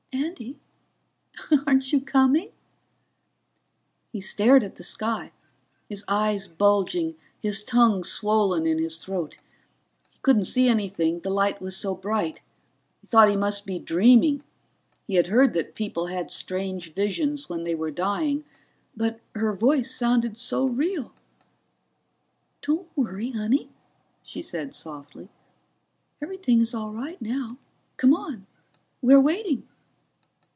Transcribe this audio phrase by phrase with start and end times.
[0.13, 0.57] "Andy?
[1.65, 2.51] Aren't you coming?"
[4.11, 5.31] He stared at the sky,
[5.87, 9.37] his eyes bulging, his tongue swollen in his throat.
[10.11, 12.41] He couldn't see anything, the light was so bright.
[12.99, 14.41] He thought he must be dreaming
[15.07, 18.43] he had heard that people had strange visions when they were dying.
[18.95, 21.13] But her voice sounded so real.
[22.61, 23.69] "Don't worry, honey,"
[24.23, 25.29] she said softly.
[26.21, 27.57] "Everything is all right now.
[27.97, 28.45] Come on,
[29.01, 29.67] we're waiting."